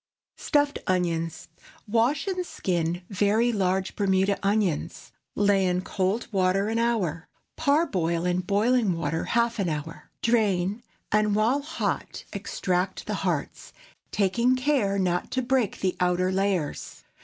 STUFFED 0.37 0.79
ONIONS. 0.87 1.47
Wash 1.87 2.25
and 2.25 2.43
skin 2.43 3.03
very 3.11 3.51
large 3.53 3.95
Bermuda 3.95 4.39
onions. 4.41 5.11
Lay 5.35 5.63
in 5.67 5.81
cold 5.83 6.25
water 6.31 6.69
an 6.69 6.79
hour. 6.79 7.27
Parboil 7.55 8.25
in 8.25 8.39
boiling 8.39 8.97
water 8.97 9.25
half 9.25 9.59
an 9.59 9.69
hour. 9.69 10.09
Drain, 10.23 10.81
and 11.11 11.35
while 11.35 11.61
hot 11.61 12.23
extract 12.33 13.05
the 13.05 13.13
hearts, 13.21 13.73
taking 14.11 14.55
care 14.55 14.97
not 14.97 15.29
to 15.29 15.43
break 15.43 15.81
the 15.81 15.95
outer 15.99 16.31
layers. 16.31 17.03